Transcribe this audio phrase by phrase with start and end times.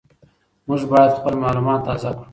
[0.67, 2.25] موږ باید خپل معلومات تازه کړو.